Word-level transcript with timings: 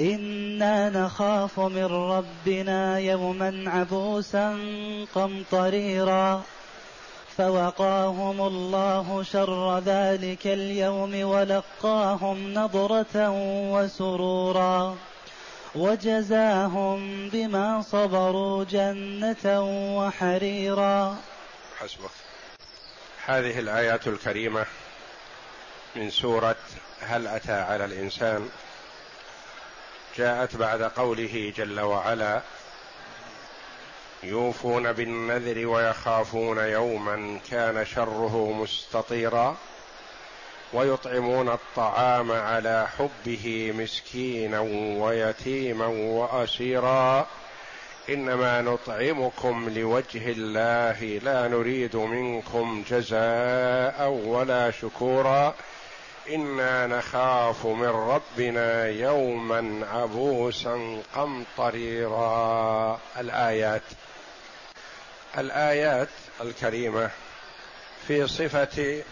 إنا 0.00 0.90
نخاف 0.90 1.60
من 1.60 1.84
ربنا 1.84 2.98
يوما 2.98 3.64
عبوسا 3.66 4.58
قمطريرا 5.14 6.42
فوقاهم 7.36 8.40
الله 8.40 9.22
شر 9.22 9.78
ذلك 9.78 10.46
اليوم 10.46 11.24
ولقاهم 11.24 12.54
نضرة 12.54 13.30
وسرورا 13.72 14.96
وجزاهم 15.74 17.28
بما 17.28 17.82
صبروا 17.82 18.64
جنة 18.64 19.62
وحريرا 19.98 21.16
حسبك. 21.78 22.10
هذه 23.26 23.58
الآيات 23.58 24.06
الكريمة 24.08 24.66
من 25.96 26.10
سورة 26.10 26.56
هل 27.00 27.26
أتى 27.26 27.52
على 27.52 27.84
الإنسان 27.84 28.48
جاءت 30.18 30.56
بعد 30.56 30.82
قوله 30.82 31.52
جل 31.56 31.80
وعلا 31.80 32.40
يوفون 34.22 34.92
بالنذر 34.92 35.66
ويخافون 35.66 36.58
يوما 36.58 37.38
كان 37.50 37.86
شره 37.86 38.52
مستطيرا 38.52 39.56
ويطعمون 40.72 41.48
الطعام 41.48 42.32
على 42.32 42.86
حبه 42.98 43.72
مسكينا 43.76 44.60
ويتيما 45.04 45.86
وأسيرا. 45.86 47.26
إنما 48.08 48.60
نطعمكم 48.62 49.68
لوجه 49.68 50.30
الله 50.30 51.20
لا 51.24 51.48
نريد 51.48 51.96
منكم 51.96 52.84
جزاء 52.90 54.08
ولا 54.10 54.70
شكورا. 54.70 55.54
إنا 56.28 56.86
نخاف 56.86 57.66
من 57.66 57.86
ربنا 57.86 58.86
يوما 58.86 59.86
عبوسا 59.92 61.02
قمطريرا. 61.14 63.00
الآيات. 63.18 63.82
الآيات 65.38 66.08
الكريمة 66.40 67.10
في 68.06 68.26
صفة 68.26 69.02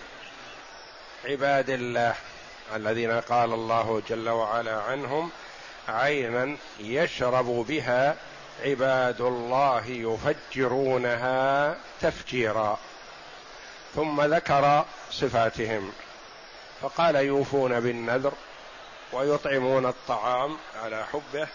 عباد 1.24 1.70
الله 1.70 2.14
الذين 2.74 3.20
قال 3.20 3.52
الله 3.52 4.02
جل 4.08 4.28
وعلا 4.28 4.80
عنهم 4.80 5.30
عينا 5.88 6.56
يشرب 6.80 7.46
بها 7.46 8.16
عباد 8.64 9.20
الله 9.20 9.86
يفجرونها 9.86 11.76
تفجيرا. 12.00 12.78
ثم 13.94 14.20
ذكر 14.20 14.84
صفاتهم. 15.10 15.92
فقال 16.82 17.16
يوفون 17.16 17.80
بالنذر 17.80 18.32
ويطعمون 19.12 19.86
الطعام 19.86 20.56
على 20.82 21.04
حبه 21.12 21.48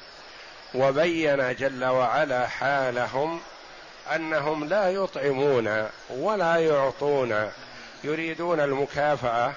وبين 0.76 1.56
جل 1.56 1.86
وعلا 1.86 2.48
حالهم 2.48 3.40
أنهم 4.16 4.64
لا 4.64 4.92
يطعمون 4.92 5.88
ولا 6.10 6.56
يعطون 6.56 7.52
يريدون 8.04 8.60
المكافأة 8.60 9.54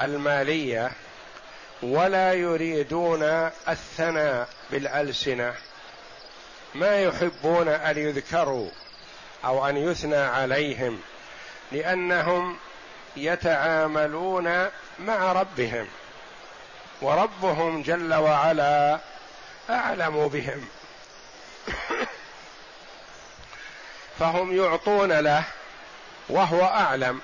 المالية 0.00 0.90
ولا 1.82 2.32
يريدون 2.32 3.22
الثناء 3.68 4.48
بالألسنة. 4.70 5.54
ما 6.74 7.02
يحبون 7.02 7.68
أن 7.68 7.98
يذكروا 7.98 8.70
أو 9.44 9.68
أن 9.68 9.76
يثنى 9.76 10.16
عليهم 10.16 11.00
لأنهم 11.72 12.56
يتعاملون 13.16 14.66
مع 14.98 15.32
ربهم 15.32 15.86
وربهم 17.02 17.82
جل 17.82 18.14
وعلا 18.14 18.98
أعلم 19.70 20.28
بهم. 20.28 20.68
فهم 24.18 24.56
يعطون 24.56 25.12
له 25.12 25.44
وهو 26.28 26.64
أعلم 26.64 27.20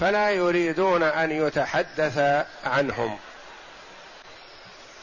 فلا 0.00 0.30
يريدون 0.30 1.02
أن 1.02 1.30
يتحدث 1.30 2.46
عنهم. 2.64 3.18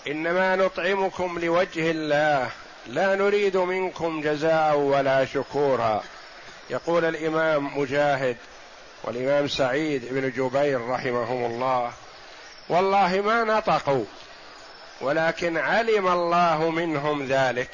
إنما 0.07 0.55
نطعمكم 0.55 1.39
لوجه 1.39 1.91
الله 1.91 2.49
لا 2.87 3.15
نريد 3.15 3.57
منكم 3.57 4.21
جزاء 4.21 4.77
ولا 4.77 5.25
شكورا. 5.25 6.03
يقول 6.69 7.05
الإمام 7.05 7.77
مجاهد 7.79 8.37
والإمام 9.05 9.47
سعيد 9.47 10.05
بن 10.11 10.31
جبير 10.31 10.89
رحمهم 10.89 11.45
الله. 11.45 11.91
والله 12.69 13.21
ما 13.21 13.43
نطقوا 13.43 14.05
ولكن 15.01 15.57
علم 15.57 16.07
الله 16.07 16.69
منهم 16.69 17.25
ذلك. 17.25 17.69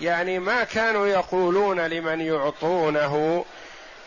يعني 0.00 0.38
ما 0.38 0.64
كانوا 0.64 1.06
يقولون 1.06 1.80
لمن 1.80 2.20
يعطونه 2.20 3.44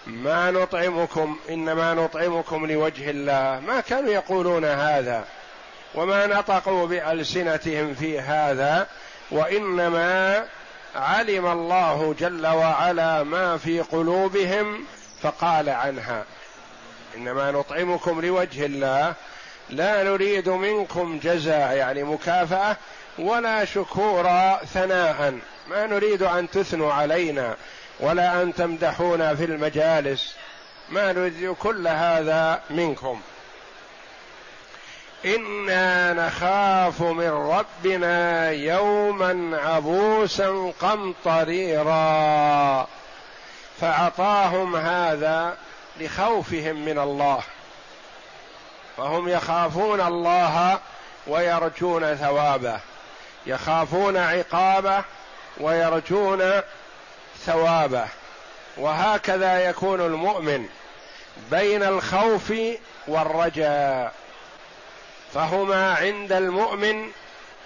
ما 0.08 0.52
نطعمكم 0.52 1.38
إنما 1.50 1.94
نطعمكم 1.94 2.66
لوجه 2.66 3.09
الله. 3.09 3.62
ما 3.68 3.80
كانوا 3.80 4.12
يقولون 4.12 4.66
هذا 4.66 5.26
وما 5.96 6.26
نطقوا 6.26 6.88
بألسنتهم 6.88 7.94
في 7.94 8.20
هذا 8.20 8.88
وإنما 9.32 10.46
علم 10.96 11.48
الله 11.48 12.16
جل 12.20 12.48
وعلا 12.48 13.24
ما 13.24 13.58
في 13.58 13.82
قلوبهم 13.82 14.86
فقال 15.22 15.69
عنها 15.69 16.25
إنما 17.16 17.51
نطعمكم 17.51 18.22
لوجه 18.22 18.66
الله 18.66 19.13
لا 19.69 20.03
نريد 20.03 20.50
منكم 20.50 21.19
جزاء 21.23 21.75
يعني 21.75 22.03
مكافأة 22.03 22.78
ولا 23.19 23.66
شكورا 23.66 24.59
ثناء 24.73 25.39
ما 25.67 25.88
نريد 25.88 26.23
أن 26.23 26.50
تثنوا 26.50 26.94
علينا 26.94 27.55
ولا 28.00 28.41
أن 28.41 28.53
تمدحونا 28.53 29.35
في 29.35 29.45
المجالس 29.45 30.35
ما 30.89 31.11
نريد 31.11 31.55
كل 31.59 31.88
هذا 31.88 32.61
منكم. 32.69 33.22
إنا 35.25 36.13
نخاف 36.13 37.01
من 37.01 37.29
ربنا 37.29 38.51
يوما 38.51 39.57
عبوسا 39.57 40.73
قمطريرا. 40.81 41.97
فأعطاهم 43.82 44.76
هذا 44.76 45.58
لخوفهم 46.00 46.86
من 46.86 47.00
الله. 47.00 47.42
فهم 48.98 49.30
يخافون 49.30 50.02
الله 50.02 50.80
ويرجون 51.28 52.16
ثوابه. 52.16 52.80
يخافون 53.46 54.18
عقابه 54.18 55.04
ويرجون 55.58 56.62
ثوابه. 57.46 58.08
وهكذا 58.78 59.70
يكون 59.70 60.02
المؤمن 60.02 60.70
بين 61.52 61.84
الخوف 61.84 62.54
والرجاء. 63.08 64.14
فهما 65.34 65.94
عند 65.96 66.32
المؤمن 66.32 67.12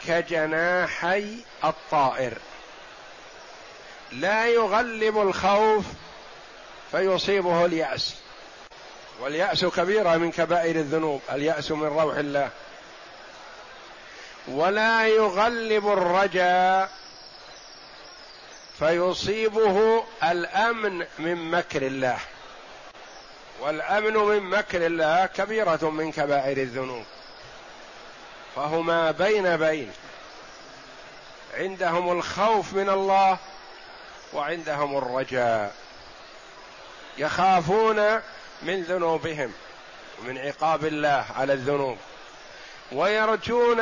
كجناحي 0.07 1.35
الطائر. 1.63 2.33
لا 4.11 4.45
يغلب 4.45 5.17
الخوف 5.17 5.85
فيصيبه 6.91 7.65
اليأس. 7.65 8.15
واليأس 9.21 9.65
كبيرة 9.65 10.17
من 10.17 10.31
كبائر 10.31 10.75
الذنوب 10.75 11.21
اليأس 11.31 11.71
من 11.71 11.87
روح 11.87 12.15
الله. 12.15 12.49
ولا 14.47 15.07
يغلب 15.07 15.87
الرجاء 15.87 16.89
فيصيبه 18.79 20.03
الأمن 20.23 21.05
من 21.19 21.51
مكر 21.51 21.81
الله. 21.81 22.19
والأمن 23.61 24.13
من 24.13 24.43
مكر 24.43 24.85
الله 24.85 25.25
كبيرة 25.25 25.89
من 25.89 26.11
كبائر 26.11 26.57
الذنوب. 26.57 27.03
فهما 28.55 29.11
بين 29.11 29.57
بين. 29.57 29.91
عندهم 31.53 32.11
الخوف 32.11 32.73
من 32.73 32.89
الله 32.89 33.37
وعندهم 34.33 34.97
الرجاء. 34.97 35.80
يخافون 37.21 38.21
من 38.61 38.83
ذنوبهم 38.83 39.53
ومن 40.19 40.37
عقاب 40.37 40.85
الله 40.85 41.25
على 41.37 41.53
الذنوب 41.53 41.97
ويرجون 42.91 43.81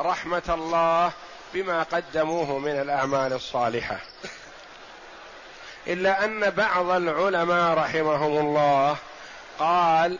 رحمة 0.00 0.42
الله 0.48 1.12
بما 1.54 1.82
قدموه 1.82 2.58
من 2.58 2.80
الأعمال 2.80 3.32
الصالحة. 3.32 4.00
إلا 5.86 6.24
أن 6.24 6.50
بعض 6.50 6.90
العلماء 6.90 7.74
رحمهم 7.74 8.46
الله 8.46 8.96
قال 9.58 10.18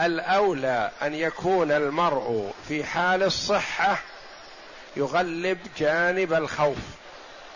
الأولى 0.00 0.90
أن 1.02 1.14
يكون 1.14 1.72
المرء 1.72 2.52
في 2.68 2.84
حال 2.84 3.22
الصحة 3.22 3.98
يغلب 4.96 5.58
جانب 5.78 6.32
الخوف. 6.32 6.78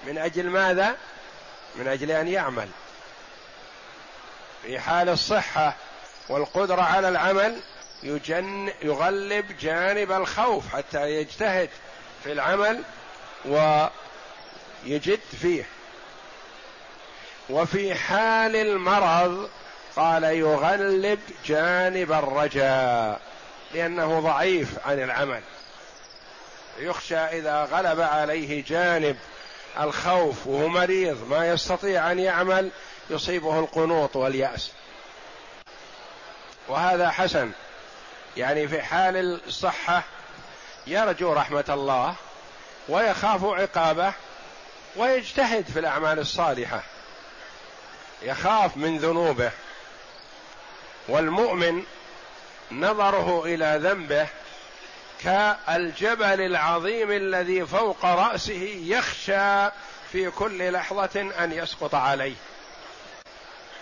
من 0.06 0.18
أجل 0.18 0.46
ماذا؟ 0.50 0.96
من 1.76 1.88
أجل 1.88 2.10
أن 2.10 2.28
يعمل. 2.28 2.68
في 4.64 4.80
حال 4.80 5.08
الصحة 5.08 5.76
والقدرة 6.28 6.82
على 6.82 7.08
العمل 7.08 7.60
يجن 8.02 8.72
يغلب 8.82 9.44
جانب 9.60 10.12
الخوف 10.12 10.76
حتى 10.76 11.10
يجتهد 11.10 11.70
في 12.24 12.32
العمل 12.32 12.82
ويجد 13.44 15.20
فيه. 15.40 15.66
وفي 17.50 17.94
حال 17.94 18.56
المرض 18.56 19.50
قال 19.96 20.24
يغلب 20.24 21.20
جانب 21.46 22.12
الرجاء 22.12 23.20
لأنه 23.74 24.20
ضعيف 24.20 24.68
عن 24.86 25.02
العمل. 25.02 25.42
يخشى 26.78 27.16
إذا 27.16 27.64
غلب 27.64 28.00
عليه 28.00 28.64
جانب 28.64 29.16
الخوف 29.80 30.46
وهو 30.46 30.68
مريض 30.68 31.28
ما 31.28 31.48
يستطيع 31.48 32.12
أن 32.12 32.18
يعمل 32.18 32.70
يصيبه 33.10 33.58
القنوط 33.58 34.16
واليأس. 34.16 34.70
وهذا 36.68 37.10
حسن. 37.10 37.50
يعني 38.36 38.68
في 38.68 38.82
حال 38.82 39.40
الصحة 39.46 40.02
يرجو 40.86 41.32
رحمة 41.32 41.64
الله 41.68 42.14
ويخاف 42.88 43.44
عقابه 43.44 44.12
ويجتهد 44.96 45.64
في 45.64 45.78
الأعمال 45.78 46.18
الصالحة. 46.18 46.82
يخاف 48.22 48.76
من 48.76 48.98
ذنوبه. 48.98 49.50
والمؤمن 51.08 51.84
نظره 52.72 53.44
إلى 53.44 53.78
ذنبه 53.82 54.26
كالجبل 55.22 56.40
العظيم 56.40 57.10
الذي 57.10 57.66
فوق 57.66 58.04
رأسه 58.04 58.78
يخشى 58.82 59.70
في 60.12 60.30
كل 60.30 60.72
لحظة 60.72 61.20
أن 61.38 61.52
يسقط 61.52 61.94
عليه. 61.94 62.34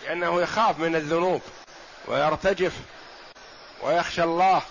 لأنه 0.05 0.43
يخاف 0.43 0.79
من 0.79 0.97
الذنوب 0.97 1.41
ويرتجف 2.09 2.73
ويخشى 3.83 4.23
الله. 4.23 4.63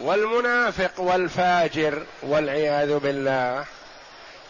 والمنافق 0.00 1.00
والفاجر 1.00 2.06
والعياذ 2.22 2.98
بالله. 2.98 3.64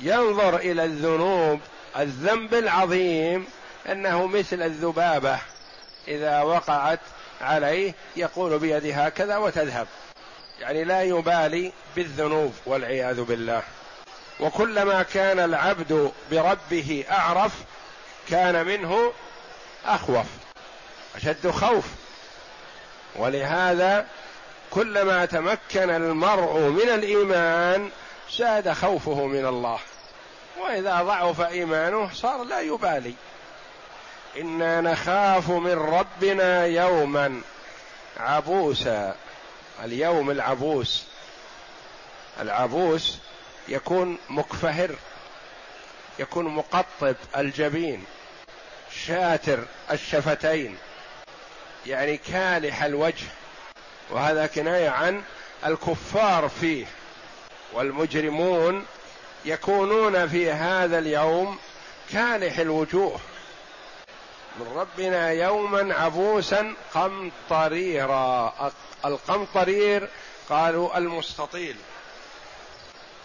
ينظر 0.00 0.56
إلى 0.56 0.84
الذنوب 0.84 1.60
الذنب 1.98 2.54
العظيم 2.54 3.46
أنه 3.88 4.26
مثل 4.26 4.62
الذبابة. 4.62 5.38
إذا 6.08 6.42
وقعت 6.42 7.00
عليه 7.40 7.94
يقول 8.16 8.58
بيده 8.58 8.94
هكذا 8.94 9.36
وتذهب. 9.36 9.86
يعني 10.60 10.84
لا 10.84 11.02
يبالي 11.02 11.72
بالذنوب 11.96 12.54
والعياذ 12.66 13.22
بالله. 13.22 13.62
وكلما 14.40 15.02
كان 15.02 15.38
العبد 15.38 16.12
بربه 16.30 17.04
أعرف 17.10 17.52
كان 18.28 18.66
منه 18.66 19.12
أخوف 19.84 20.26
أشد 21.16 21.50
خوف. 21.50 21.84
ولهذا 23.16 24.06
كلما 24.70 25.24
تمكن 25.24 25.90
المرء 25.90 26.58
من 26.58 26.88
الإيمان 26.88 27.90
زاد 28.38 28.72
خوفه 28.72 29.26
من 29.26 29.46
الله. 29.46 29.78
وإذا 30.60 31.02
ضعف 31.02 31.40
إيمانه 31.40 32.10
صار 32.14 32.44
لا 32.44 32.60
يبالي. 32.60 33.14
إنا 34.36 34.80
نخاف 34.80 35.50
من 35.50 35.72
ربنا 35.72 36.66
يوما 36.66 37.40
عبوسا 38.16 39.14
اليوم 39.84 40.30
العبوس. 40.30 41.04
العبوس 42.40 43.18
يكون 43.68 44.18
مكفهر 44.28 44.90
يكون 46.18 46.44
مقطب 46.44 47.16
الجبين. 47.36 48.04
شاتر 49.06 49.64
الشفتين 49.90 50.76
يعني 51.86 52.16
كالح 52.16 52.82
الوجه 52.82 53.26
وهذا 54.10 54.46
كناية 54.46 54.88
عن 54.88 55.22
الكفار 55.66 56.48
فيه 56.48 56.86
والمجرمون 57.72 58.86
يكونون 59.44 60.28
في 60.28 60.50
هذا 60.50 60.98
اليوم 60.98 61.58
كالح 62.12 62.58
الوجوه. 62.58 63.20
من 64.60 64.66
ربنا 64.76 65.30
يوما 65.30 65.94
عبوسا 65.94 66.74
قمطريرا. 66.94 68.54
القمطرير 69.04 70.08
قالوا 70.48 70.98
المستطيل. 70.98 71.76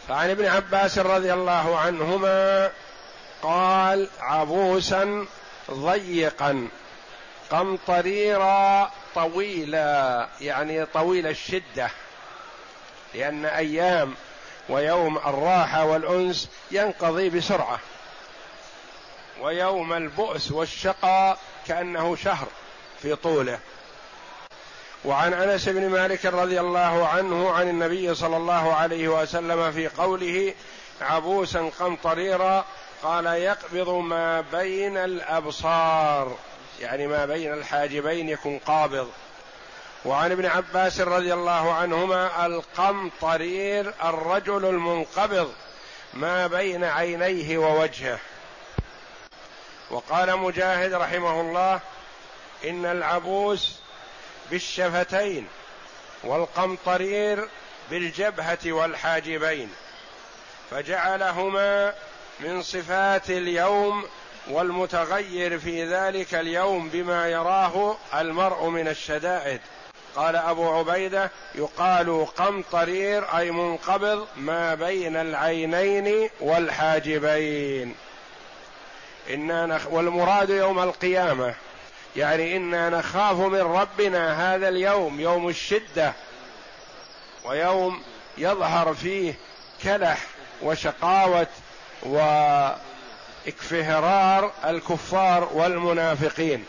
فعن 0.08 0.30
ابن 0.30 0.46
عباس 0.46 0.98
رضي 0.98 1.34
الله 1.34 1.80
عنهما 1.80 2.72
قال 3.42 4.10
عبوسا 4.20 5.26
ضيقا 5.72 6.68
قمطريرا 7.52 8.92
طويلا 9.16 10.28
يعني 10.42 10.86
طويل 10.86 11.28
الشدة 11.28 11.90
لأن 13.14 13.46
أيام 13.46 14.16
ويوم 14.70 15.18
الراحة 15.18 15.86
والأنس 15.86 16.50
ينقضي 16.72 17.30
بسرعة 17.30 17.80
ويوم 19.42 19.94
البؤس 19.94 20.52
والشقاء 20.52 21.38
كأنه 21.68 22.16
شهر 22.16 22.48
في 23.02 23.16
طوله. 23.16 23.60
وعن 25.06 25.34
أنس 25.34 25.70
بن 25.70 25.90
مالك 25.90 26.26
رضي 26.26 26.60
الله 26.60 27.08
عنه 27.08 27.52
عن 27.52 27.70
النبي 27.70 28.16
صلى 28.16 28.38
الله 28.38 28.74
عليه 28.74 29.08
وسلم 29.08 29.72
في 29.72 29.88
قوله 29.88 30.54
عبوسا 31.02 31.72
قمطريرا 31.80 32.66
قال 33.04 33.26
يقبض 33.26 33.90
ما 33.90 34.42
بين 34.42 34.98
الأبصار 34.98 36.38
يعني 36.82 37.08
ما 37.08 37.26
بين 37.26 37.54
الحاجبين 37.54 38.30
يكون 38.30 38.60
قابض. 38.60 39.12
وعن 40.06 40.32
ابن 40.32 40.46
عباس 40.46 41.02
رضي 41.02 41.34
الله 41.34 41.74
عنهما 41.74 42.46
القمطرير 42.46 43.94
الرجل 44.04 44.66
المنقبض 44.66 45.54
ما 46.14 46.48
بين 46.48 46.84
عينيه 46.84 47.58
ووجهه. 47.58 48.20
وقال 49.92 50.38
مجاهد 50.38 50.94
رحمه 50.94 51.42
الله 51.42 51.80
إن 52.66 52.86
العبوس 52.86 53.80
بالشفتين 54.52 55.48
والقمطرير 56.24 57.48
بالجبهة 57.90 58.60
والحاجبين 58.66 59.72
فجعلهما 60.72 61.94
من 62.40 62.62
صفات 62.62 63.30
اليوم 63.30 64.04
والمتغير 64.48 65.60
في 65.60 65.86
ذلك 65.86 66.36
اليوم 66.36 66.90
بما 66.90 67.30
يراه 67.30 67.98
المرء 68.14 68.66
من 68.70 68.88
الشدائد. 68.88 69.62
قال 70.16 70.36
أبو 70.36 70.70
عبيدة 70.70 71.32
يقال 71.56 72.26
قمطرير 72.26 73.38
أي 73.38 73.52
منقبض 73.52 74.28
ما 74.38 74.76
بين 74.76 75.16
العينين 75.16 76.30
والحاجبين. 76.40 77.96
إنا 79.30 79.66
نخ... 79.66 79.88
والمراد 79.92 80.50
يوم 80.50 80.80
القيامة 80.80 81.56
يعني 82.16 82.58
إنا 82.58 82.90
نخاف 82.90 83.38
من 83.38 83.62
ربنا 83.62 84.56
هذا 84.56 84.70
اليوم 84.70 85.20
يوم 85.20 85.50
الشدة 85.50 86.14
ويوم 87.46 88.04
يظهر 88.38 88.94
فيه 88.94 89.34
كلح 89.84 90.22
وشقاوة 90.62 91.48
وإكفهرار 93.46 94.52
الكفار 94.66 95.50
والمنافقين. 95.54 96.66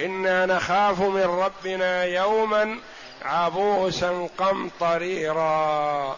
إنا 0.00 0.46
نخاف 0.46 1.00
من 1.00 1.22
ربنا 1.22 2.04
يوما 2.04 2.78
عبوسا 3.22 4.28
قمطريرا 4.38 6.16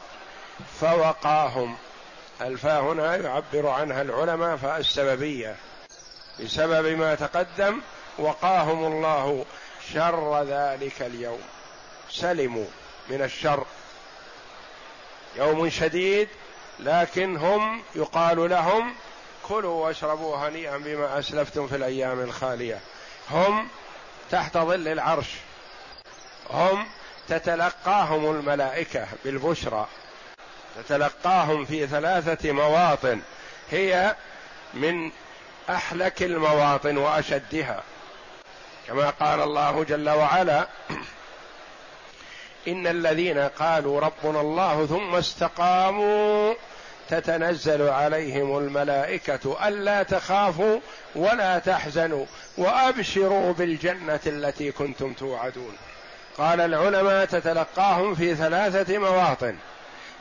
فوقاهم. 0.81 1.77
الفاء 2.41 2.83
هنا 2.83 3.17
يعبر 3.17 3.69
عنها 3.69 4.03
العلماء 4.03 4.57
فاء 4.57 4.79
السببية. 4.79 5.57
بسبب 6.41 6.87
ما 6.87 7.15
تقدم 7.15 7.81
وقاهم 8.19 8.85
الله 8.93 9.45
شر 9.95 10.45
ذلك 10.45 11.03
اليوم. 11.03 11.41
سلموا 12.11 12.67
من 13.11 13.23
الشر. 13.23 13.65
يوم 15.37 15.71
شديد 15.71 16.29
لكن 16.81 17.37
هم 17.37 17.83
يقال 17.95 18.51
لهم 18.51 18.95
كلوا 19.49 19.87
واشربوا 19.87 20.37
هنيئا 20.37 20.77
بما 20.77 21.19
أسلفتم 21.19 21.67
في 21.67 21.77
الأيام 21.77 22.21
الخالية. 22.21 22.81
هم 23.31 23.69
تحت 24.31 24.59
ظل 24.59 24.89
العرش. 24.89 25.29
هم 26.51 26.87
تتلقاهم 27.29 28.31
الملائكة 28.31 29.07
بالبشرى. 29.25 29.87
تتلقاهم 30.77 31.65
في 31.65 31.87
ثلاثة 31.87 32.53
مواطن. 32.53 33.21
هي 33.71 34.17
من 34.75 35.11
أحلك 35.71 36.23
المواطن 36.23 36.97
وأشدها. 36.97 37.83
كما 38.87 39.11
قال 39.11 39.41
الله 39.41 39.85
جل 39.85 40.11
وعلا 40.11 40.69
إن 42.69 42.87
الذين 42.87 43.39
قالوا 43.39 44.01
ربنا 44.01 44.41
الله 44.41 44.87
ثم 44.87 45.15
استقاموا 45.15 46.55
تتنزل 47.09 47.89
عليهم 47.89 48.59
الملائكة 48.59 49.69
ألا 49.69 50.03
تخافوا 50.03 50.81
ولا 51.15 51.59
تحزنوا 51.59 52.27
وأبشروا 52.59 53.53
بالجنة 53.53 54.21
التي 54.27 54.73
كنتم 54.73 55.13
توعدون. 55.13 55.77
قال 56.39 56.61
العلماء 56.61 57.25
تتلقاهم 57.25 58.15
في 58.15 58.35
ثلاثة 58.35 58.99
مواطن 58.99 59.57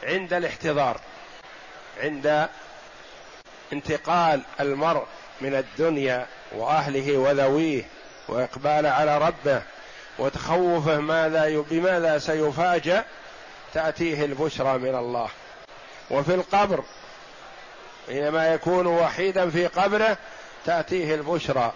عند 0.03 0.33
الاحتضار 0.33 0.99
عند 2.01 2.47
انتقال 3.73 4.41
المرء 4.59 5.03
من 5.41 5.55
الدنيا 5.55 6.25
وأهله 6.51 7.17
وذويه 7.17 7.83
وإقبال 8.27 8.85
على 8.85 9.17
ربه 9.17 9.61
وتخوفه 10.19 10.99
ماذا 10.99 11.63
بماذا 11.69 12.19
سيفاجأ 12.19 13.05
تأتيه 13.73 14.25
البشرى 14.25 14.77
من 14.77 14.95
الله. 14.95 15.29
وفي 16.11 16.33
القبر 16.33 16.83
حينما 18.07 18.53
يكون 18.53 18.87
وحيدا 18.87 19.49
في 19.49 19.67
قبره 19.67 20.17
تأتيه 20.65 21.15
البشرى. 21.15 21.73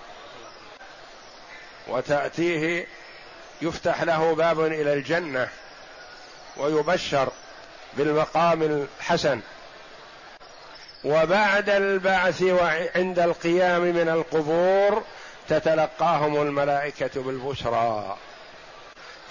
وتأتيه 1.88 2.88
يفتح 3.62 4.04
له 4.04 4.36
باب 4.36 4.60
إلى 4.66 4.94
الجنة 4.94 5.50
ويبشر 6.58 7.30
بالمقام 7.98 8.64
الحسن. 8.64 9.42
وبعد 11.04 11.70
البعث 11.70 12.42
وعند 12.42 13.20
القيام 13.20 13.82
من 13.82 14.10
القبور 14.10 15.04
تتلقاهم 15.50 16.42
الملائكة 16.42 17.22
بالبشرى 17.22 18.18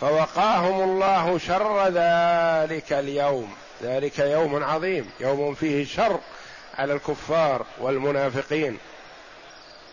فوقاهم 0.00 0.82
الله 0.90 1.38
شر 1.38 1.88
ذلك 1.88 2.92
اليوم 2.92 3.54
ذلك 3.82 4.18
يوم 4.18 4.64
عظيم 4.64 5.10
يوم 5.20 5.54
فيه 5.54 5.84
شر 5.84 6.20
على 6.78 6.92
الكفار 6.92 7.66
والمنافقين. 7.80 8.78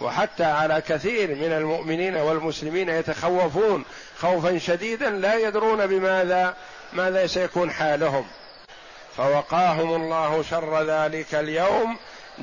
وحتى 0.02 0.44
على 0.44 0.82
كثير 0.88 1.36
من 1.36 1.52
المؤمنين 1.52 2.16
والمسلمين 2.16 2.90
يتخوفون 2.90 3.86
خوفا 4.20 4.58
شديدا 4.58 5.10
لا 5.10 5.36
يدرون 5.36 5.88
بماذا 5.88 6.56
ماذا 6.94 7.28
سيكون 7.28 7.72
حالهم. 7.72 8.26
فوقاهم 9.18 9.96
الله 9.96 10.44
شر 10.50 10.84
ذلك 10.84 11.36
اليوم 11.36 11.98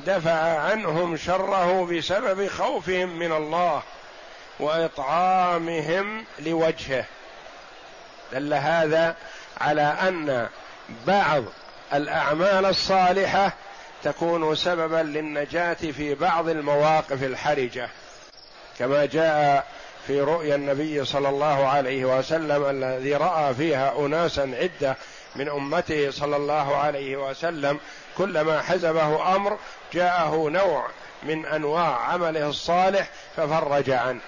دفع 0.07 0.59
عنهم 0.59 1.17
شره 1.17 1.85
بسبب 1.85 2.49
خوفهم 2.49 3.19
من 3.19 3.33
الله 3.33 3.83
وإطعامهم 4.61 6.25
لوجهه. 6.38 7.05
دل 8.33 8.55
هذا 8.55 9.17
على 9.61 9.83
أن 9.83 10.49
بعض 11.07 11.45
الأعمال 11.95 12.67
الصالحة 12.67 13.52
تكون 14.05 14.55
سببا 14.55 14.97
للنجاة 15.02 15.75
في 15.75 16.14
بعض 16.14 16.49
المواقف 16.49 17.23
الحرجة 17.23 17.88
كما 18.78 19.07
جاء 19.07 19.67
في 20.07 20.21
رؤيا 20.21 20.55
النبي 20.55 21.05
صلى 21.05 21.28
الله 21.28 21.69
عليه 21.69 22.19
وسلم 22.19 22.64
الذي 22.64 23.14
رأى 23.14 23.55
فيها 23.55 23.99
اناسا 23.99 24.55
عدة 24.61 24.97
من 25.37 25.49
أمته 25.49 26.11
صلى 26.11 26.37
الله 26.37 26.77
عليه 26.77 27.17
وسلم 27.17 27.81
كلما 28.19 28.63
حزبه 28.63 29.37
أمر 29.37 29.59
جاءه 29.93 30.49
نوع 30.49 30.89
من 31.23 31.47
أنواع 31.47 31.97
عمله 31.97 32.49
الصالح 32.49 33.11
ففرج 33.37 33.91
عنه. 33.91 34.21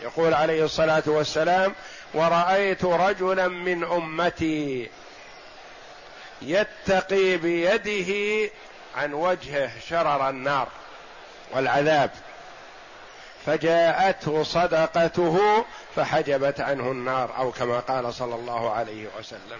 يقول 0.00 0.34
عليه 0.34 0.64
الصلاة 0.64 1.02
والسلام 1.06 1.74
ورأيت 2.14 2.84
رجلا 2.84 3.48
من 3.48 3.84
أمتي 3.84 4.90
يتقي 6.42 7.36
بيده 7.36 8.50
عن 8.96 9.12
وجهه 9.12 9.70
شرر 9.88 10.28
النار 10.28 10.68
والعذاب 11.52 12.10
فجاءته 13.46 14.42
صدقته 14.42 15.64
فحجبت 15.96 16.60
عنه 16.60 16.90
النار 16.90 17.36
أو 17.36 17.50
كما 17.50 17.80
قال 17.80 18.14
صلى 18.14 18.34
الله 18.34 18.70
عليه 18.70 19.06
وسلم. 19.18 19.58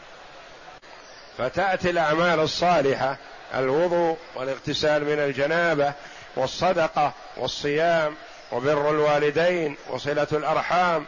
فتأتي 1.38 1.91
الأعمال 1.91 2.41
الصالحة 2.41 3.17
الوضوء 3.55 4.17
والاغتسال 4.35 5.05
من 5.05 5.19
الجنابة 5.19 5.93
والصدقة 6.37 7.12
والصيام 7.37 8.14
وبر 8.53 8.91
الوالدين 8.91 9.76
وصلة 9.91 10.26
الأرحام 10.33 11.07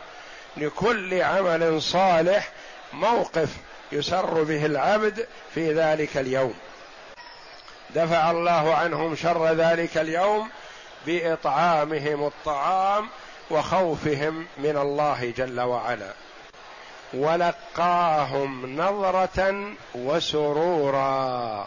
لكل 0.56 1.22
عمل 1.22 1.82
صالح 1.82 2.48
موقف 2.92 3.48
يسر 3.92 4.42
به 4.42 4.66
العبد 4.66 5.26
في 5.54 5.72
ذلك 5.72 6.16
اليوم. 6.16 6.54
دفع 7.94 8.30
الله 8.30 8.74
عنهم 8.74 9.16
شر 9.16 9.52
ذلك 9.52 9.98
اليوم 9.98 10.50
بإطعامهم 11.06 12.26
الطعام 12.26 13.08
وخوفهم 13.50 14.46
من 14.58 14.76
الله 14.76 15.32
جل 15.36 15.60
وعلا. 15.60 16.12
ولقاهم 17.14 18.76
نظرة 18.80 19.72
وسرورا. 19.94 21.66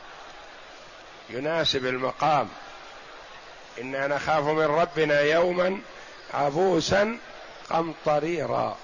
يناسب 1.29 1.85
المقام. 1.85 2.47
أنا 3.81 4.07
نخاف 4.07 4.43
من 4.43 4.65
ربنا 4.65 5.21
يوما 5.21 5.79
عبوسا 6.33 7.17
قمطريرا. 7.69 8.77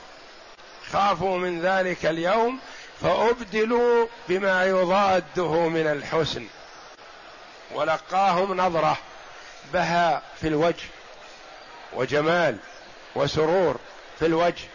خافوا 0.91 1.37
من 1.37 1.61
ذلك 1.61 2.05
اليوم 2.05 2.59
فأبدلوا 3.01 4.07
بما 4.29 4.65
يضاده 4.65 5.51
من 5.51 5.87
الحسن. 5.87 6.45
ولقاهم 7.73 8.57
نظرة 8.61 8.97
بهاء 9.73 10.21
في 10.41 10.47
الوجه 10.47 10.85
وجمال 11.93 12.57
وسرور 13.15 13.79
في 14.19 14.25
الوجه 14.25 14.67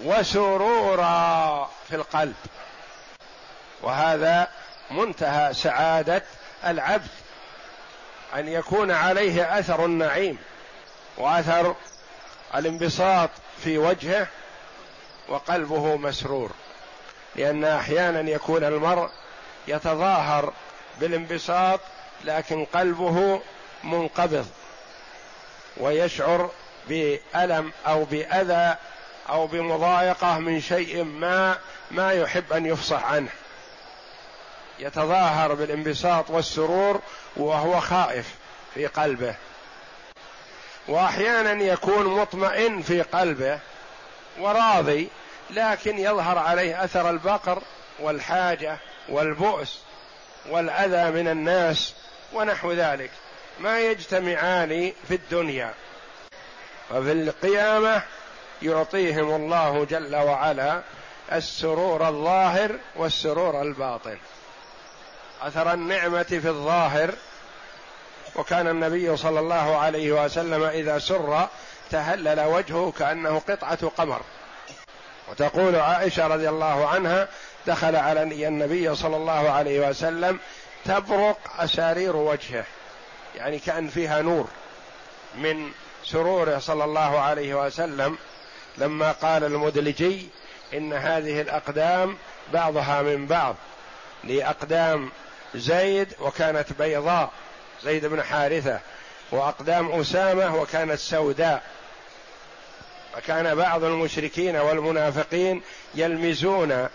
وسرورا 0.00 1.70
في 1.88 1.96
القلب. 1.96 2.34
وهذا 3.82 4.48
منتهى 4.90 5.54
سعادة 5.54 6.22
العبد 6.66 7.08
أن 8.34 8.48
يكون 8.48 8.90
عليه 8.90 9.58
أثر 9.58 9.84
النعيم 9.84 10.38
وأثر 11.16 11.74
الانبساط 12.54 13.30
في 13.64 13.78
وجهه 13.78 14.26
وقلبه 15.28 15.96
مسرور. 15.96 16.50
لأن 17.36 17.64
أحيانا 17.64 18.30
يكون 18.30 18.64
المرء 18.64 19.10
يتظاهر 19.68 20.52
بالانبساط 21.00 21.80
لكن 22.24 22.64
قلبه 22.64 23.40
منقبض 23.84 24.46
ويشعر 25.76 26.50
بألم 26.88 27.72
أو 27.86 28.04
بأذى 28.04 28.76
أو 29.28 29.46
بمضايقة 29.46 30.38
من 30.38 30.60
شيء 30.60 31.04
ما 31.04 31.58
ما 31.90 32.12
يحب 32.12 32.52
أن 32.52 32.66
يفصح 32.66 33.04
عنه. 33.04 33.30
يتظاهر 34.78 35.54
بالانبساط 35.54 36.30
والسرور 36.30 37.00
وهو 37.36 37.80
خائف 37.80 38.34
في 38.74 38.86
قلبه. 38.86 39.34
واحيانا 40.88 41.64
يكون 41.64 42.06
مطمئن 42.06 42.82
في 42.82 43.02
قلبه 43.02 43.58
وراضي 44.38 45.08
لكن 45.50 45.98
يظهر 45.98 46.38
عليه 46.38 46.84
أثر 46.84 47.10
البقر 47.10 47.62
والحاجة 47.98 48.78
والبؤس 49.08 49.78
والأذى 50.50 51.10
من 51.10 51.28
الناس 51.28 51.94
ونحو 52.32 52.72
ذلك. 52.72 53.10
ما 53.60 53.80
يجتمعان 53.80 54.92
في 55.08 55.14
الدنيا. 55.14 55.74
وفي 56.90 57.12
القيامة 57.12 58.02
يعطيهم 58.62 59.34
الله 59.34 59.84
جل 59.84 60.16
وعلا 60.16 60.82
السرور 61.32 62.08
الظاهر 62.08 62.78
والسرور 62.96 63.62
الباطن. 63.62 64.18
أثر 65.42 65.72
النعمة 65.72 66.22
في 66.22 66.48
الظاهر. 66.48 67.14
وكان 68.36 68.68
النبي 68.68 69.16
صلى 69.16 69.40
الله 69.40 69.76
عليه 69.76 70.24
وسلم 70.24 70.62
إذا 70.62 70.98
سر 70.98 71.48
تهلل 71.90 72.40
وجهه 72.40 72.92
كأنه 72.98 73.38
قطعة 73.38 73.88
قمر. 73.88 74.20
وتقول 75.30 75.76
عائشة 75.76 76.26
رضي 76.26 76.48
الله 76.48 76.88
عنها 76.88 77.28
دخل 77.66 77.96
على 77.96 78.22
النبي 78.22 78.94
صلى 78.94 79.16
الله 79.16 79.50
عليه 79.50 79.88
وسلم 79.88 80.38
تبرق 80.84 81.38
أسارير 81.58 82.16
وجهه. 82.16 82.64
يعني 83.36 83.58
كأن 83.58 83.88
فيها 83.88 84.22
نور 84.22 84.48
من 85.34 85.70
سروره 86.04 86.58
صلى 86.58 86.84
الله 86.84 87.20
عليه 87.20 87.66
وسلم 87.66 88.18
لما 88.78 89.12
قال 89.12 89.44
المدلجي 89.44 90.28
إن 90.74 90.92
هذه 90.92 91.40
الأقدام 91.40 92.16
بعضها 92.52 93.02
من 93.02 93.26
بعض 93.26 93.56
لأقدام 94.24 95.10
زيد 95.54 96.14
وكانت 96.20 96.72
بيضاء 96.78 97.30
زيد 97.84 98.06
بن 98.06 98.22
حارثة 98.22 98.80
وأقدام 99.30 100.00
أسامة 100.00 100.56
وكانت 100.56 100.98
سوداء. 100.98 101.62
فكان 103.12 103.54
بعض 103.54 103.84
المشركين 103.84 104.56
والمنافقين 104.56 105.62
يلمزون 105.94 106.88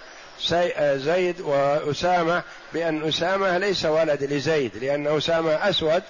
زيد 0.80 1.42
وأسامة 1.42 2.44
بأن 2.74 3.08
أسامة 3.08 3.58
ليس 3.58 3.86
ولد 3.86 4.24
لزيد 4.24 4.78
لأن 4.78 5.18
أسامة 5.18 5.70
أسود 5.70 6.04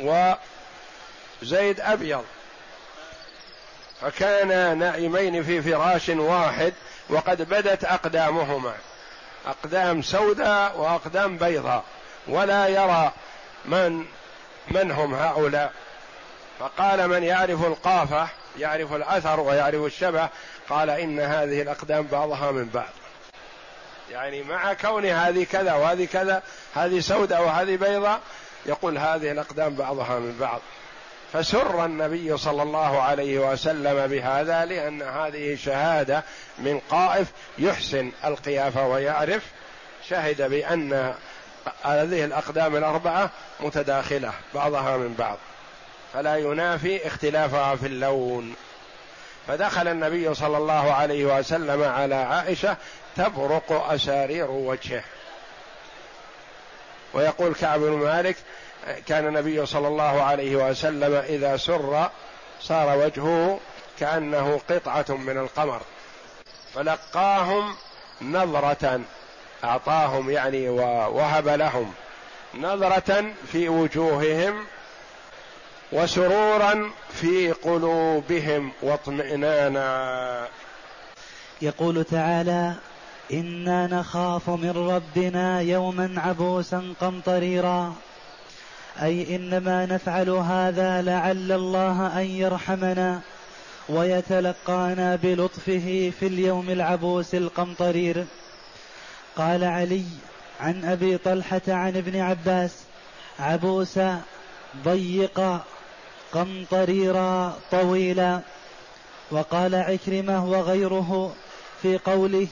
وزيد 0.00 1.80
أبيض. 1.80 2.24
فكان 4.00 4.78
نائمين 4.78 5.42
في 5.42 5.62
فراش 5.62 6.08
واحد 6.08 6.72
وقد 7.08 7.42
بدت 7.42 7.84
أقدامهما. 7.84 8.74
أقدام 9.46 10.02
سوداء 10.02 10.78
وأقدام 10.78 11.38
بيضاء. 11.38 11.84
ولا 12.28 12.68
يرى 12.68 13.12
من 13.64 14.04
من 14.68 14.90
هم 14.90 15.14
هؤلاء. 15.14 15.72
فقال 16.58 17.08
من 17.08 17.22
يعرف 17.22 17.64
القافة 17.64 18.28
يعرف 18.58 18.92
الأثر 18.92 19.40
ويعرف 19.40 19.84
الشبه 19.84 20.28
قال 20.68 20.90
إن 20.90 21.20
هذه 21.20 21.62
الأقدام 21.62 22.02
بعضها 22.02 22.50
من 22.50 22.68
بعض. 22.74 22.92
يعني 24.10 24.42
مع 24.42 24.72
كون 24.72 25.06
هذه 25.06 25.44
كذا 25.44 25.74
وهذه 25.74 26.04
كذا 26.04 26.42
هذه 26.74 27.00
سوداء 27.00 27.42
وهذه 27.42 27.76
بيضاء 27.76 28.20
يقول 28.68 28.98
هذه 28.98 29.30
الأقدام 29.32 29.74
بعضها 29.74 30.18
من 30.18 30.36
بعض. 30.40 30.60
فسر 31.32 31.84
النبي 31.84 32.36
صلى 32.36 32.62
الله 32.62 33.02
عليه 33.02 33.52
وسلم 33.52 34.06
بهذا 34.06 34.64
لأن 34.64 35.02
هذه 35.02 35.56
شهادة 35.56 36.24
من 36.58 36.80
قائف 36.90 37.28
يحسن 37.58 38.12
القيافة 38.24 38.86
ويعرف 38.86 39.42
شهد 40.08 40.42
بأن 40.42 41.14
هذه 41.82 42.24
الأقدام 42.24 42.76
الأربعة 42.76 43.30
متداخلة 43.60 44.32
بعضها 44.54 44.96
من 44.96 45.14
بعض. 45.14 45.38
فلا 46.12 46.36
ينافي 46.36 47.06
اختلافها 47.06 47.76
في 47.76 47.86
اللون. 47.86 48.54
فدخل 49.46 49.88
النبي 49.88 50.34
صلى 50.34 50.56
الله 50.56 50.92
عليه 50.92 51.38
وسلم 51.38 51.82
على 51.82 52.14
عائشة 52.14 52.76
تبرق 53.16 53.90
أسارير 53.90 54.50
وجهه. 54.50 55.02
ويقول 57.14 57.54
كعب 57.54 57.80
بن 57.80 57.92
مالك 57.92 58.36
كان 59.06 59.26
النبي 59.26 59.66
صلى 59.66 59.88
الله 59.88 60.22
عليه 60.22 60.56
وسلم 60.56 61.14
إذا 61.14 61.56
سر 61.56 62.10
صار 62.60 62.98
وجهه 62.98 63.60
كأنه 63.98 64.60
قطعة 64.70 65.04
من 65.08 65.38
القمر. 65.38 65.80
فلقاهم 66.74 67.74
نظرة 68.22 69.00
أعطاهم 69.64 70.30
يعني 70.30 70.68
ووهب 70.68 71.48
لهم 71.48 71.92
نظرة 72.54 73.24
في 73.52 73.68
وجوههم 73.68 74.64
وسرورا 75.92 76.90
في 77.12 77.52
قلوبهم 77.52 78.72
واطمئنانا. 78.82 80.48
يقول 81.62 82.04
تعالى 82.04 82.74
إنا 83.32 83.86
نخاف 83.86 84.50
من 84.50 84.70
ربنا 84.70 85.60
يوما 85.60 86.14
عبوسا 86.16 86.94
قمطريرا. 87.00 87.94
أي 89.02 89.36
إنما 89.36 89.86
نفعل 89.86 90.30
هذا 90.30 91.02
لعل 91.02 91.52
الله 91.52 92.20
أن 92.20 92.26
يرحمنا 92.26 93.20
ويتلقانا 93.88 95.16
بلطفه 95.16 96.12
في 96.20 96.26
اليوم 96.26 96.70
العبوس 96.70 97.34
القمطرير. 97.34 98.24
قال 99.36 99.64
علي 99.64 100.04
عن 100.60 100.84
أبي 100.84 101.18
طلحة 101.18 101.62
عن 101.68 101.96
ابن 101.96 102.20
عباس 102.20 102.72
عبوسا 103.38 104.20
ضيقا 104.84 105.64
قمطريرا 106.32 107.56
طويلا. 107.70 108.40
وقال 109.30 109.74
عكرمة 109.74 110.46
وغيره 110.50 111.34
في 111.82 111.98
قوله 111.98 112.46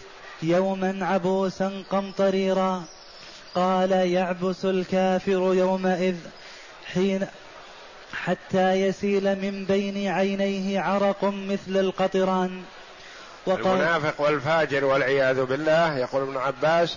يوما 0.48 1.06
عبوسا 1.06 1.82
قمطريرا. 1.90 2.84
قال 3.54 3.92
يعبس 3.92 4.64
الكافر 4.64 5.54
يومئذ 5.54 6.16
حين 6.92 7.26
حتى 8.12 8.72
يسيل 8.72 9.24
من 9.24 9.64
بين 9.64 10.08
عينيه 10.08 10.80
عرق 10.80 11.24
مثل 11.24 11.76
القطران. 11.76 12.62
وقال 13.46 13.66
المنافق 13.66 14.20
والفاجر 14.20 14.84
والعياذ 14.84 15.44
بالله 15.44 15.98
يقول 15.98 16.22
ابن 16.22 16.36
عباس 16.36 16.96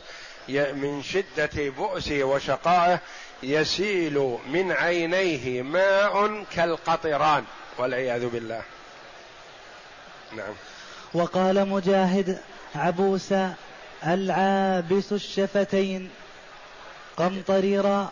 من 0.49 1.03
شدة 1.03 1.69
بؤسه 1.77 2.23
وشقائه 2.23 2.99
يسيل 3.43 4.37
من 4.49 4.71
عينيه 4.71 5.61
ماء 5.61 6.43
كالقطران 6.55 7.43
والعياذ 7.77 8.27
بالله. 8.29 8.61
نعم. 10.37 10.53
وقال 11.13 11.67
مجاهد 11.69 12.39
عبوسا 12.75 13.53
العابس 14.07 15.11
الشفتين. 15.11 16.09
قمطريرا 17.17 18.11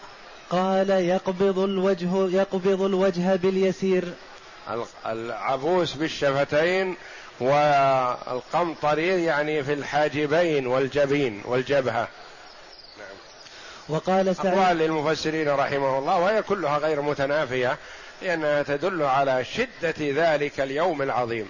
قال 0.49 0.89
يقبض 0.89 1.59
الوجه 1.59 2.37
يقبض 2.37 2.81
الوجه 2.81 3.35
باليسير. 3.35 4.13
العبوس 5.05 5.93
بالشفتين 5.93 6.95
والقمطرير 7.39 9.19
يعني 9.19 9.63
في 9.63 9.73
الحاجبين 9.73 10.67
والجبين 10.67 11.41
والجبهة. 11.45 12.07
وقال 13.89 14.35
سعيد 14.35 14.57
أقوال 14.57 14.77
للمفسرين 14.77 15.49
رحمه 15.49 15.99
الله 15.99 16.19
وهي 16.19 16.41
كلها 16.41 16.77
غير 16.77 17.01
متنافية 17.01 17.77
لأنها 18.21 18.63
تدل 18.63 19.03
على 19.03 19.45
شدة 19.45 19.95
ذلك 19.99 20.59
اليوم 20.59 21.01
العظيم. 21.01 21.49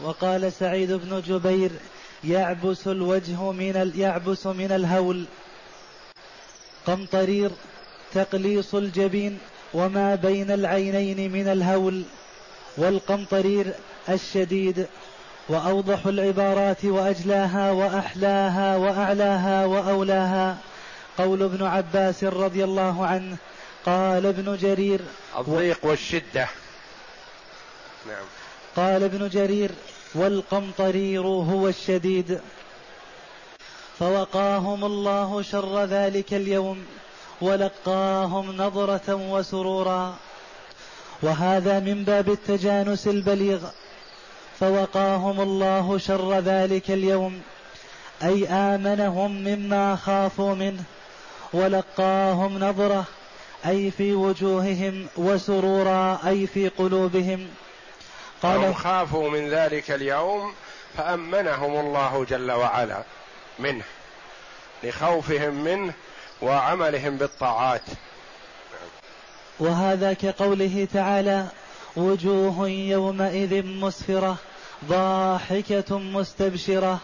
وقال 0.00 0.52
سعيد 0.52 0.92
بن 0.92 1.20
جبير 1.20 1.70
يعبس 2.24 2.86
الوجه 2.86 3.52
من. 3.52 3.92
يعبس 3.96 4.46
من 4.46 4.72
الهول. 4.72 5.24
قمطرير 6.86 7.50
تقليص 8.14 8.74
الجبين 8.74 9.38
وما 9.74 10.14
بين 10.14 10.50
العينين 10.50 11.32
من 11.32 11.48
الهول. 11.48 12.02
والقمطرير 12.76 13.74
الشديد 14.08 14.86
وأوضح 15.48 16.06
العبارات 16.06 16.84
وأجلاها 16.84 17.70
وأحلاها 17.70 18.76
وأعلاها 18.76 19.66
وأولاها. 19.66 20.58
قول 21.18 21.42
ابن 21.42 21.66
عباس 21.66 22.24
رضي 22.24 22.64
الله 22.64 23.06
عنه 23.06 23.36
قال 23.86 24.26
ابن 24.26 24.56
جرير 24.56 25.00
الضيق 25.38 25.78
والشدة. 25.82 26.48
نعم. 28.06 28.24
قال 28.76 29.02
ابن 29.02 29.28
جرير 29.28 29.70
والقمطرير 30.14 31.26
هو 31.26 31.68
الشديد. 31.68 32.40
فوقاهم 33.98 34.84
الله 34.84 35.42
شر 35.42 35.84
ذلك 35.84 36.34
اليوم 36.34 36.84
ولقاهم 37.40 38.56
نظرة 38.56 39.14
وسرورا. 39.14 40.14
وهذا 41.22 41.80
من 41.80 42.04
باب 42.04 42.28
التجانس 42.28 43.08
البليغ. 43.08 43.60
فوقاهم 44.60 45.40
الله 45.40 45.98
شر 45.98 46.38
ذلك 46.38 46.90
اليوم 46.90 47.40
أي 48.22 48.48
آمنهم 48.48 49.44
مما 49.44 49.96
خافوا 49.96 50.54
منه 50.54 50.82
ولقاهم 51.52 52.58
نظرة 52.58 53.04
أي 53.66 53.90
في 53.90 54.14
وجوههم 54.14 55.06
وسرورا 55.16 56.20
أي 56.26 56.46
في 56.46 56.68
قلوبهم. 56.68 57.48
قال 58.44 58.74
خافوا 58.74 59.30
من 59.30 59.48
ذلك 59.50 59.90
اليوم 59.90 60.52
فأمنهم 60.96 61.86
الله 61.86 62.24
جل 62.24 62.52
وعلا 62.52 63.02
منه 63.58 63.84
لخوفهم 64.82 65.64
منه 65.64 65.92
وعملهم 66.42 67.16
بالطاعات. 67.16 67.82
وهذا 69.60 70.12
كقوله 70.12 70.88
تعالى 70.94 71.46
وجوه 71.96 72.68
يومئذ 72.68 73.66
مسفرة 73.66 74.36
ضاحكة 74.84 75.98
مستبشرة. 75.98 76.98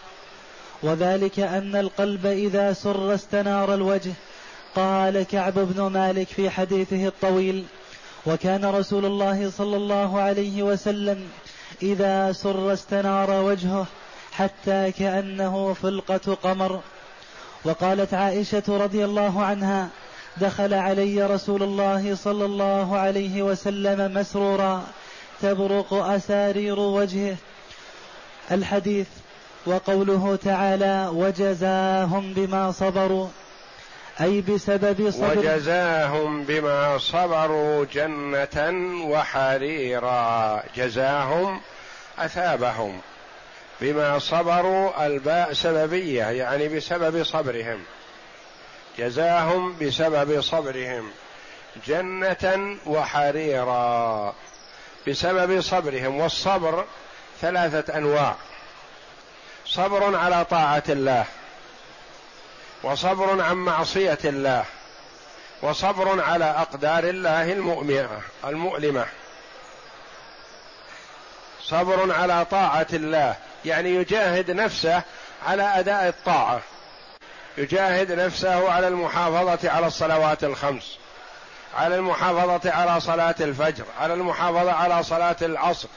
وذلك 0.83 1.39
أن 1.39 1.75
القلب 1.75 2.25
إذا 2.25 2.73
سر 2.73 3.15
استنار 3.15 3.73
الوجه. 3.73 4.13
قال 4.75 5.23
كعب 5.23 5.53
بن 5.53 5.87
مالك 5.87 6.27
في 6.27 6.49
حديثه 6.49 7.07
الطويل 7.07 7.65
وكان 8.25 8.65
رسول 8.65 9.05
الله 9.05 9.49
صلى 9.49 9.77
الله 9.77 10.19
عليه 10.19 10.63
وسلم 10.63 11.29
إذا 11.81 12.31
سر 12.31 12.73
استنار 12.73 13.31
وجهه 13.31 13.85
حتى 14.31 14.91
كأنه 14.91 15.73
فلقة 15.73 16.37
قمر. 16.43 16.79
وقالت 17.65 18.13
عائشة 18.13 18.63
رضي 18.69 19.05
الله 19.05 19.43
عنها 19.43 19.89
دخل 20.37 20.73
علي 20.73 21.25
رسول 21.25 21.63
الله 21.63 22.15
صلى 22.15 22.45
الله 22.45 22.97
عليه 22.97 23.43
وسلم 23.43 24.13
مسرورا 24.13 24.83
تبرق 25.41 25.93
أسارير 25.93 26.79
وجهه. 26.79 27.35
الحديث 28.51 29.07
وقوله 29.65 30.35
تعالى 30.35 31.09
وجزاهم 31.13 32.33
بما 32.33 32.71
صبروا. 32.71 33.27
أي 34.21 34.41
بسبب 34.41 35.09
صبر 35.09 35.37
وجزاهم 35.37 36.43
بما 36.43 36.97
صبروا 36.97 37.85
جنة 37.93 38.85
وحريرا. 39.05 40.63
جزاهم 40.75 41.61
أثابهم 42.19 43.01
بما 43.81 44.19
صبروا 44.19 45.05
الباء 45.05 45.53
سببية 45.53 46.23
يعني 46.23 46.67
بسبب 46.67 47.23
صبرهم. 47.23 47.79
جزاهم 48.97 49.75
بسبب 49.81 50.41
صبرهم. 50.41 51.11
جنة 51.87 52.77
وحريرا. 52.85 54.33
بسبب 55.07 55.61
صبرهم. 55.61 56.19
والصبر 56.19 56.85
ثلاثة 57.41 57.97
أنواع. 57.97 58.35
صبر 59.65 60.15
على 60.15 60.45
طاعة 60.45 60.83
الله. 60.89 61.25
وصبر 62.83 63.41
عن 63.41 63.55
معصية 63.55 64.19
الله 64.25 64.65
وصبر 65.61 66.21
على 66.21 66.45
أقدار 66.45 67.03
الله 67.03 67.51
المؤمنة 67.51 68.21
المؤلمة. 68.45 69.05
صبر 71.63 72.13
على 72.13 72.45
طاعة 72.45 72.87
الله 72.93 73.35
يعني 73.65 73.95
يجاهد 73.95 74.51
نفسه 74.51 75.01
على 75.47 75.63
أداء 75.63 76.07
الطاعة. 76.07 76.61
يجاهد 77.57 78.11
نفسه 78.11 78.71
على 78.71 78.87
المحافظة 78.87 79.71
على 79.71 79.87
الصلوات 79.87 80.43
الخمس 80.43 80.97
على 81.77 81.95
المحافظة 81.95 82.71
على 82.71 83.01
صلاة 83.01 83.35
الفجر 83.41 83.85
على 83.99 84.13
المحافظة 84.13 84.71
على 84.71 85.03
صلاة 85.03 85.35
العصر 85.41 85.87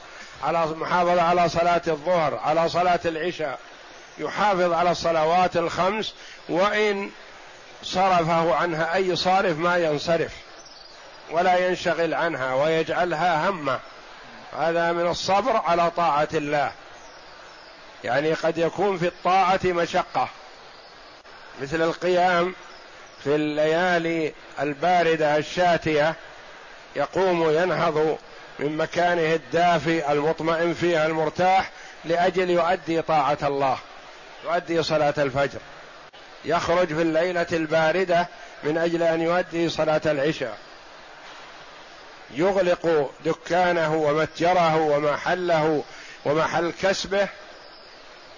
على 0.43 0.63
المحافظة 0.63 1.21
على 1.21 1.49
صلاة 1.49 1.81
الظهر 1.87 2.39
على 2.43 2.69
صلاة 2.69 2.99
العشاء. 3.05 3.59
يحافظ 4.17 4.73
على 4.73 4.91
الصلوات 4.91 5.57
الخمس 5.57 6.13
وإن 6.49 7.11
صرفه 7.83 8.55
عنها 8.55 8.95
أي 8.95 9.15
صارف 9.15 9.57
ما 9.57 9.77
ينصرف 9.77 10.31
ولا 11.31 11.67
ينشغل 11.67 12.13
عنها 12.13 12.53
ويجعلها 12.53 13.49
همة. 13.49 13.79
هذا 14.59 14.91
من 14.91 15.07
الصبر 15.07 15.57
على 15.57 15.91
طاعة 15.91 16.27
الله. 16.33 16.71
يعني 18.03 18.33
قد 18.33 18.57
يكون 18.57 18.97
في 18.97 19.07
الطاعة 19.07 19.59
مشقة. 19.63 20.29
مثل 21.61 21.81
القيام 21.81 22.55
في 23.23 23.35
الليالي 23.35 24.33
الباردة 24.59 25.37
الشاتية 25.37 26.15
يقوم 26.95 27.49
ينهض 27.49 28.17
من 28.59 28.77
مكانه 28.77 29.33
الدافي 29.33 30.11
المطمئن 30.11 30.73
فيها 30.73 31.05
المرتاح 31.05 31.71
لأجل 32.05 32.49
يؤدي 32.49 33.01
طاعة 33.01 33.37
الله. 33.43 33.77
يؤدي 34.45 34.83
صلاة 34.83 35.13
الفجر. 35.17 35.59
يخرج 36.45 36.87
في 36.87 37.01
الليلة 37.01 37.47
الباردة 37.53 38.27
من 38.63 38.77
أجل 38.77 39.03
أن 39.03 39.21
يؤدي 39.21 39.69
صلاة 39.69 40.01
العشاء. 40.05 40.57
يغلق 42.31 43.11
دكانه 43.25 43.95
ومتجره 43.95 44.75
ومحله 44.75 45.83
ومحل 46.25 46.73
كسبه. 46.81 47.27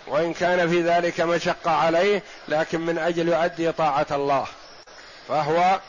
وإن 0.07 0.33
كان 0.33 0.69
في 0.69 0.81
ذلك 0.81 1.21
مشقة 1.21 1.71
عليه 1.71 2.23
لكن 2.47 2.81
من 2.81 2.97
أجل 2.97 3.27
يؤدي 3.27 3.71
طاعة 3.71 4.07
الله. 4.11 4.47
فهو 5.27 5.79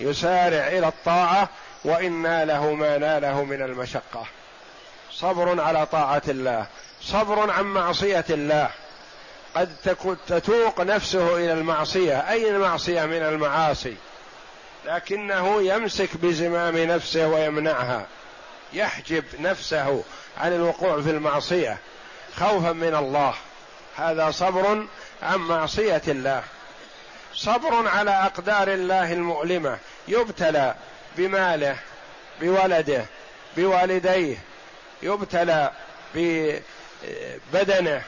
يسارع 0.00 0.68
إلى 0.68 0.88
الطاعة 0.88 1.48
وإن 1.84 2.22
ناله 2.22 2.72
ما 2.72 2.98
ناله 2.98 3.44
من 3.44 3.62
المشقة. 3.62 4.26
صبر 5.12 5.60
على 5.60 5.86
طاعة 5.86 6.22
الله. 6.28 6.66
صبر 7.02 7.50
عن 7.50 7.64
معصية 7.64 8.24
الله. 8.30 8.70
قد 9.56 9.76
تتوق 10.26 10.80
نفسه 10.80 11.36
إلى 11.36 11.52
المعصية. 11.52 12.30
اي 12.30 12.50
المعصية 12.50 13.04
من 13.04 13.22
المعاصي؟ 13.22 13.96
لكنه 14.84 15.62
يمسك 15.62 16.16
بزمام 16.16 16.76
نفسه 16.76 17.28
ويمنعها. 17.28 18.06
يحجب 18.72 19.24
نفسه 19.40 20.04
عن 20.38 20.52
الوقوع 20.52 21.02
في 21.02 21.10
المعصية. 21.10 21.78
خوفا 22.36 22.72
من 22.72 22.94
الله. 22.94 23.34
هذا 23.96 24.30
صبر 24.30 24.86
عن 25.22 25.38
معصية 25.38 26.02
الله. 26.08 26.42
صبر 27.34 27.88
على 27.88 28.10
أقدار 28.10 28.68
الله 28.68 29.12
المؤلمة. 29.12 29.78
يبتلى 30.08 30.74
بماله 31.16 31.76
بولده 32.40 33.04
بوالديه. 33.56 34.36
يبتلى 35.02 35.70
ببدنه. 36.14 38.02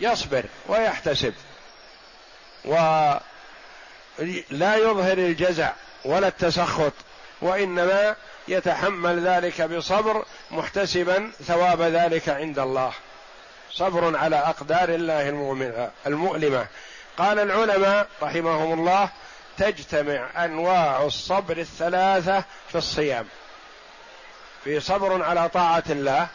يصبر 0.00 0.44
ويحتسب 0.66 1.34
ولا 2.64 3.20
يظهر 4.76 5.18
الجزع 5.18 5.72
ولا 6.04 6.28
التسخط 6.28 6.92
وإنما 7.42 8.16
يتحمل 8.48 9.26
ذلك 9.26 9.62
بصبر 9.62 10.24
محتسبا 10.50 11.32
ثواب 11.46 11.82
ذلك 11.82 12.28
عند 12.28 12.58
الله. 12.58 12.92
صبر 13.72 14.16
على 14.16 14.36
أقدار 14.36 14.88
الله 14.88 15.28
المؤلمة. 16.06 16.66
قال 17.18 17.38
العلماء 17.38 18.08
رحمهم 18.22 18.80
الله 18.80 19.08
تجتمع 19.58 20.44
أنواع 20.44 21.02
الصبر 21.02 21.56
الثلاثة 21.58 22.44
في 22.68 22.78
الصيام. 22.78 23.26
في 24.64 24.80
صبر 24.80 25.22
على 25.22 25.48
طاعة 25.48 25.84
الله 25.90 26.28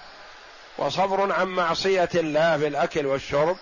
وصبر 0.78 1.34
عن 1.34 1.48
معصية 1.48 2.10
الله 2.16 2.58
بالاكل 2.58 3.06
والشرب 3.06 3.58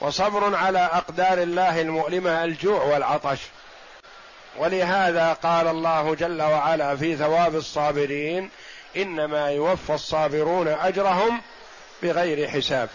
وصبر 0.00 0.56
على 0.56 0.78
أقدار 0.78 1.42
الله 1.42 1.80
المؤلمة 1.80 2.44
الجوع 2.44 2.82
والعطش. 2.82 3.38
ولهذا 4.58 5.32
قال 5.32 5.66
الله 5.68 6.14
جل 6.14 6.42
وعلا 6.42 6.96
في 6.96 7.16
ثواب 7.16 7.54
الصابرين 7.56 8.50
إنما 8.96 9.50
يوفى 9.50 9.94
الصابرون 9.94 10.68
أجرهم 10.68 11.40
بغير 12.02 12.48
حساب. 12.48 12.88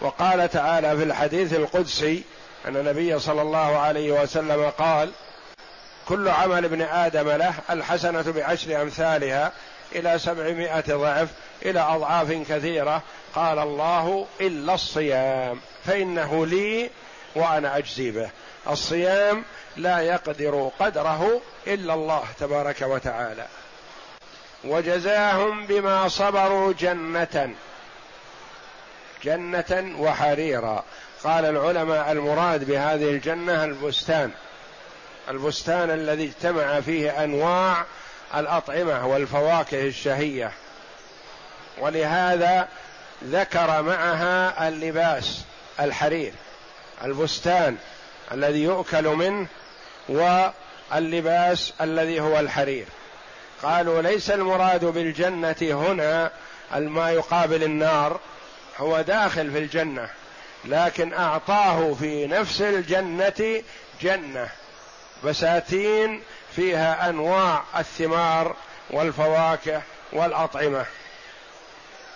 وقال 0.00 0.50
تعالى 0.50 0.96
في 0.96 1.02
الحديث 1.02 1.52
القدسي 1.52 2.22
أن 2.66 2.76
النبي 2.76 3.18
صلى 3.18 3.42
الله 3.42 3.78
عليه 3.78 4.22
وسلم 4.22 4.70
قال 4.70 5.10
كل 6.08 6.28
عمل 6.28 6.64
ابن 6.64 6.82
آدم 6.82 7.28
له 7.30 7.54
الحسنة 7.70 8.22
بعشر 8.22 8.82
أمثالها 8.82 9.52
إلى 9.92 10.18
سبعمائة 10.18 10.94
ضعف 10.96 11.28
إلى 11.64 11.80
أضعاف 11.80 12.32
كثيرة. 12.32 13.02
قال 13.34 13.58
الله 13.58 14.26
إلا 14.40 14.74
الصيام 14.74 15.60
فإنه 15.84 16.46
لي 16.46 16.90
وأنا 17.34 17.78
أجزي 17.78 18.10
به. 18.10 18.30
الصيام 18.68 19.44
لا 19.76 20.00
يقدر 20.00 20.70
قدره 20.78 21.40
إلا 21.66 21.94
الله 21.94 22.24
تبارك 22.40 22.82
وتعالى. 22.82 23.46
وجزاهم 24.64 25.66
بما 25.66 26.08
صبروا 26.08 26.72
جنة 26.72 27.54
جنة 29.24 29.94
وحريرا. 29.98 30.84
قال 31.24 31.44
العلماء 31.44 32.12
المراد 32.12 32.64
بهذه 32.64 33.10
الجنة 33.10 33.64
البستان 33.64 34.30
البستان 35.28 35.90
الذي 35.90 36.24
اجتمع 36.24 36.80
فيه 36.80 37.24
أنواع 37.24 37.84
الأطعمة 38.34 39.06
والفواكه 39.06 39.86
الشهية. 39.86 40.52
ولهذا 41.78 42.68
ذكر 43.24 43.82
معها 43.82 44.68
اللباس 44.68 45.40
الحرير 45.80 46.32
البستان 47.04 47.76
الذي 48.32 48.62
يؤكل 48.62 49.08
منه 49.08 49.46
واللباس 50.08 51.72
الذي 51.80 52.20
هو 52.20 52.40
الحرير. 52.40 52.86
قالوا 53.62 54.02
ليس 54.02 54.30
المراد 54.30 54.84
بالجنة 54.84 55.56
هنا 55.62 56.30
ما 56.72 57.10
يقابل 57.10 57.62
النار 57.62 58.20
هو 58.78 59.00
داخل 59.00 59.50
في 59.50 59.58
الجنة 59.58 60.08
لكن 60.64 61.12
أعطاه 61.12 61.94
في 61.94 62.26
نفس 62.26 62.60
الجنة 62.60 63.62
جنة 64.00 64.48
بساتين 65.24 66.22
فيها 66.56 67.08
أنواع 67.08 67.62
الثمار 67.78 68.54
والفواكه 68.90 69.82
والأطعمة. 70.12 70.84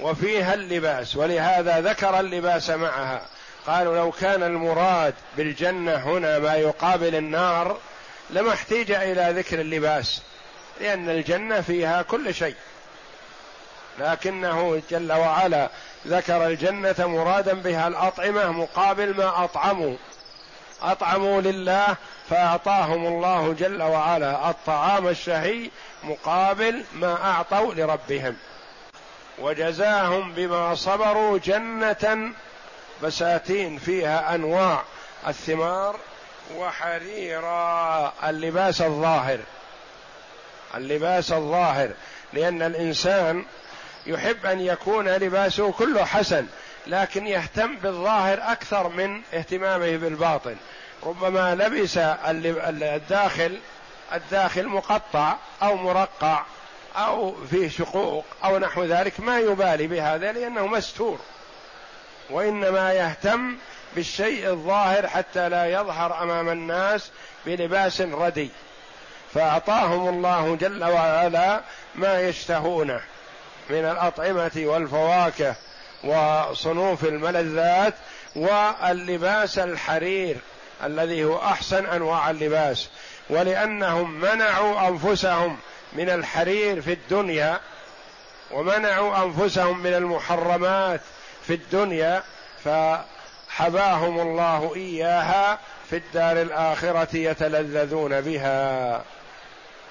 وفيها 0.00 0.54
اللباس 0.54 1.16
ولهذا 1.16 1.80
ذكر 1.80 2.20
اللباس 2.20 2.70
معها. 2.70 3.22
قالوا 3.66 3.96
لو 3.96 4.10
كان 4.10 4.42
المراد 4.42 5.14
بالجنة 5.36 5.94
هنا 5.94 6.38
ما 6.38 6.54
يقابل 6.54 7.14
النار 7.14 7.76
لما 8.30 8.52
احتيج 8.52 8.90
إلى 8.90 9.40
ذكر 9.40 9.60
اللباس 9.60 10.22
لأن 10.80 11.10
الجنة 11.10 11.60
فيها 11.60 12.02
كل 12.02 12.34
شيء. 12.34 12.54
لكنه 13.98 14.82
جل 14.90 15.12
وعلا 15.12 15.68
ذكر 16.06 16.46
الجنة 16.46 16.94
مرادا 16.98 17.54
بها 17.54 17.88
الأطعمة 17.88 18.52
مقابل 18.52 19.16
ما 19.16 19.44
أطعموا. 19.44 19.96
أطعموا 20.82 21.40
لله 21.40 21.96
فأعطاهم 22.30 23.06
الله 23.06 23.52
جل 23.58 23.82
وعلا. 23.82 24.50
الطعام 24.50 25.08
الشهي 25.08 25.70
مقابل 26.04 26.84
ما 26.94 27.24
أعطوا 27.24 27.74
لربهم. 27.74 28.36
وجزاهم 29.38 30.32
بما 30.32 30.74
صبروا 30.74 31.38
جنة 31.38 32.32
بساتين 33.02 33.78
فيها 33.78 34.34
أنواع. 34.34 34.82
الثمار 35.28 35.96
وحريرا 36.56 38.12
اللباس 38.28 38.82
الظاهر. 38.82 39.38
اللباس 40.74 41.32
الظاهر. 41.32 41.90
لأن 42.32 42.62
الإنسان 42.62 43.44
يحب 44.06 44.46
أن 44.46 44.60
يكون 44.60 45.08
لباسه 45.08 45.72
كله 45.72 46.04
حسن. 46.04 46.46
لكن 46.88 47.26
يهتم 47.26 47.76
بالظاهر 47.76 48.38
أكثر 48.42 48.88
من 48.88 49.20
اهتمامه 49.34 49.96
بالباطن. 49.96 50.56
ربما 51.02 51.54
لبس 51.54 51.98
الداخل 51.98 53.58
الداخل 54.12 54.66
مقطع 54.66 55.36
أو 55.62 55.76
مرقع 55.76 56.42
أو 56.96 57.34
فيه 57.50 57.68
شقوق 57.68 58.24
أو 58.44 58.58
نحو 58.58 58.84
ذلك 58.84 59.20
ما 59.20 59.38
يبالي 59.38 59.86
بهذا 59.86 60.32
لأنه 60.32 60.66
مستور. 60.66 61.18
وإنما 62.30 62.92
يهتم 62.92 63.56
بالشيء 63.94 64.50
الظاهر 64.50 65.06
حتى 65.06 65.48
لا 65.48 65.66
يظهر 65.66 66.22
أمام 66.22 66.48
الناس 66.48 67.10
بلباس 67.46 68.00
ردي. 68.00 68.50
فأعطاهم 69.34 70.08
الله 70.08 70.56
جل 70.56 70.84
وعلا 70.84 71.60
ما 71.94 72.20
يشتهونه 72.20 73.00
من 73.70 73.84
الأطعمة 73.84 74.52
والفواكه. 74.56 75.54
وصنوف 76.04 77.04
الملذات 77.04 77.94
واللباس 78.36 79.58
الحرير 79.58 80.36
الذي 80.84 81.24
هو 81.24 81.38
أحسن 81.38 81.86
أنواع 81.86 82.30
اللباس 82.30 82.88
ولأنهم 83.30 84.20
منعوا 84.20 84.88
أنفسهم 84.88 85.56
من 85.92 86.10
الحرير 86.10 86.80
في 86.80 86.92
الدنيا 86.92 87.60
ومنعوا 88.50 89.24
أنفسهم 89.24 89.78
من 89.78 89.94
المحرمات 89.94 91.00
في 91.46 91.54
الدنيا 91.54 92.22
فحباهم 92.64 94.20
الله 94.20 94.72
إياها 94.76 95.58
في 95.90 95.96
الدار 95.96 96.42
الآخرة 96.42 97.16
يتلذذون 97.16 98.20
بها. 98.20 99.02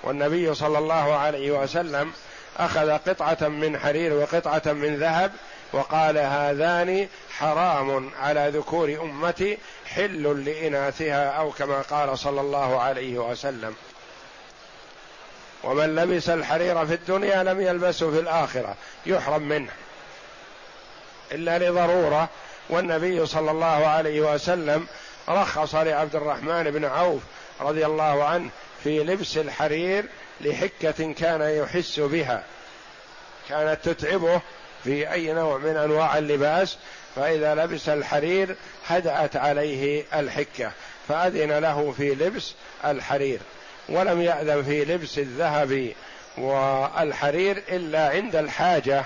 والنبي 0.04 0.54
صلى 0.54 0.78
الله 0.78 1.16
عليه 1.16 1.52
وسلم 1.52 2.12
أخذ 2.58 2.92
قطعة 2.92 3.48
من 3.48 3.80
حرير 3.80 4.14
وقطعة 4.14 4.62
من 4.66 4.96
ذهب 4.96 5.32
وقال 5.74 6.18
هذان 6.18 7.08
حرام 7.38 8.12
على 8.20 8.52
ذكور 8.54 9.02
أمتي 9.02 9.58
حل 9.86 10.46
لإناثها 10.46 11.30
أو 11.30 11.52
كما 11.52 11.82
قال 11.82 12.20
صلى 12.20 12.42
الله 12.42 12.82
عليه 12.82 13.18
وسلم. 13.18 13.76
ومن 15.64 15.96
لبس 15.96 16.30
الحرير 16.30 16.86
في 16.86 16.94
الدنيا 16.94 17.44
لم 17.44 17.62
يلبسه 17.62 18.12
في 18.12 18.20
الآخرة 18.20 18.76
يحرم 19.06 19.42
منه. 19.42 19.72
إلا 21.32 21.60
لضرورة 21.60 22.30
والنبي 22.70 23.26
صلى 23.26 23.52
الله 23.52 23.88
عليه 23.88 24.22
وسلم 24.22 24.88
رخص 25.30 25.76
لعبد 25.76 26.16
الرحمن 26.16 26.64
بن 26.64 26.86
عوف 26.86 27.22
رضي 27.62 27.86
الله 27.86 28.24
عنه 28.24 28.50
في 28.84 29.04
لبس 29.04 29.38
الحرير 29.38 30.06
لحكة 30.42 31.14
كان 31.14 31.42
يحس 31.42 32.00
بها. 32.00 32.44
كانت 33.50 33.90
تتعبه 33.90 34.42
في 34.88 35.12
أي 35.12 35.34
نوع 35.34 35.58
من 35.58 35.78
أنواع 35.78 36.18
اللباس 36.18 36.78
فإذا 37.16 37.56
لبس 37.56 37.90
الحرير 37.90 38.56
هدأت 38.88 39.36
عليه 39.36 40.04
الحكة 40.14 40.72
فأذن 41.08 41.52
له 41.52 41.94
في 41.98 42.16
لبس 42.16 42.54
الحرير. 42.86 43.40
ولم 43.90 44.22
يأذن 44.22 44.64
في 44.64 44.86
لبس 44.86 45.18
الذهب 45.18 45.92
والحرير 46.38 47.64
إلا 47.70 48.10
عند 48.10 48.36
الحاجة 48.36 49.06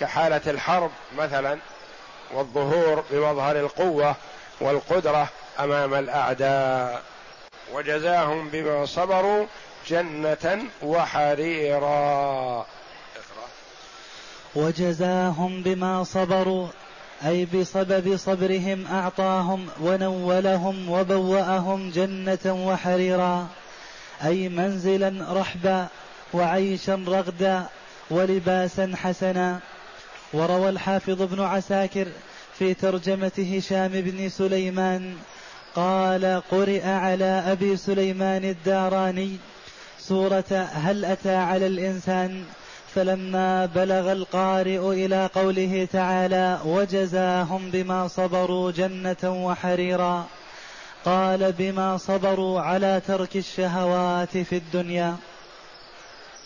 كحالة 0.00 0.40
الحرب 0.46 0.90
مثلا 1.18 1.58
والظهور 2.34 3.04
بمظهر 3.10 3.56
القوة 3.60 4.16
والقدرة 4.60 5.28
أمام 5.60 5.94
الأعداء. 5.94 7.02
وجزاهم 7.72 8.48
بما 8.48 8.86
صبروا 8.86 9.46
جنة 9.88 10.62
وحريرا. 10.82 12.66
وجزاهم 14.54 15.62
بما 15.62 16.04
صبروا 16.04 16.68
أي 17.26 17.44
بسبب 17.44 18.16
صبرهم 18.16 18.86
أعطاهم 18.86 19.66
ونولهم 19.80 20.90
وبوأهم 20.90 21.90
جنة 21.90 22.66
وحريرا 22.68 23.46
أي 24.24 24.48
منزلا 24.48 25.32
رحبا 25.40 25.86
وعيشا 26.32 27.04
رغدا 27.08 27.66
ولباسا 28.10 28.92
حسنا. 28.96 29.60
وروى 30.32 30.68
الحافظ 30.68 31.22
ابن 31.22 31.40
عساكر 31.40 32.06
في 32.58 32.74
ترجمة 32.74 33.32
هشام 33.38 33.88
بن 33.88 34.28
سليمان 34.28 35.16
قال 35.74 36.42
قرئ 36.50 36.86
على 36.86 37.42
أبي 37.46 37.76
سليمان 37.76 38.44
الداراني 38.44 39.36
سورة 39.98 40.68
هل 40.72 41.04
أتى 41.04 41.34
على 41.34 41.66
الإنسان؟ 41.66 42.44
فلما 42.98 43.66
بلغ 43.66 44.12
القارئ 44.12 44.78
إلى 44.78 45.30
قوله 45.34 45.88
تعالى 45.92 46.60
وجزاهم 46.64 47.70
بما 47.70 48.08
صبروا 48.08 48.70
جنة 48.70 49.44
وحريرا 49.46 50.26
قال 51.04 51.52
بما 51.52 51.96
صبروا 51.96 52.60
على 52.60 53.02
ترك 53.06 53.36
الشهوات 53.36 54.38
في 54.38 54.56
الدنيا. 54.56 55.16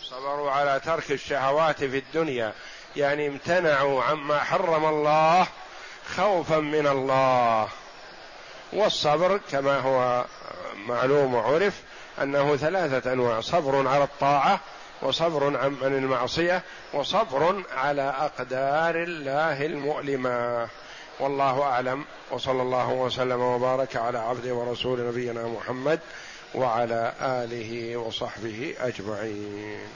صبروا 0.03 0.51
على 0.51 0.81
ترك 0.85 1.11
الشهوات 1.11 1.83
في 1.83 1.97
الدنيا 1.97 2.53
يعني 2.95 3.27
امتنعوا 3.27 4.03
عما 4.03 4.39
حرم 4.39 4.85
الله 4.85 5.47
خوفا 6.15 6.59
من 6.59 6.87
الله. 6.87 7.67
والصبر 8.73 9.39
كما 9.51 9.79
هو 9.79 10.25
معلوم 10.87 11.33
وعرف 11.33 11.73
أنه 12.21 12.55
ثلاثة 12.55 13.13
أنواع 13.13 13.41
صبر 13.41 13.87
على 13.87 14.03
الطاعة 14.03 14.59
وصبر 15.03 15.57
عن 15.57 15.77
المعصية 15.81 16.63
وصبر 16.93 17.63
على 17.75 18.01
أقدار 18.01 18.95
الله 19.03 19.65
المؤلمة. 19.65 20.67
والله 21.19 21.61
أعلم. 21.61 22.05
وصلى 22.31 22.61
الله 22.61 22.89
وسلم 22.89 23.41
وبارك 23.41 23.95
على 23.95 24.19
عبده 24.19 24.53
ورسول 24.53 25.07
نبينا 25.07 25.47
محمد 25.47 25.99
وعلى 26.55 27.13
آله 27.21 27.97
وصحبه 27.97 28.75
أجمعين. 28.79 29.93